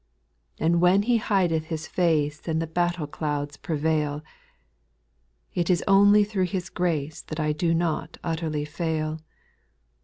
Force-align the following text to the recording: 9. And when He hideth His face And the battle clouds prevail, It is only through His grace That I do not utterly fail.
9. 0.59 0.65
And 0.67 0.81
when 0.81 1.03
He 1.03 1.17
hideth 1.19 1.65
His 1.65 1.85
face 1.85 2.47
And 2.47 2.59
the 2.59 2.65
battle 2.65 3.05
clouds 3.05 3.55
prevail, 3.55 4.23
It 5.53 5.69
is 5.69 5.83
only 5.87 6.23
through 6.23 6.45
His 6.47 6.71
grace 6.71 7.21
That 7.21 7.39
I 7.39 7.51
do 7.51 7.71
not 7.71 8.17
utterly 8.23 8.65
fail. 8.65 9.19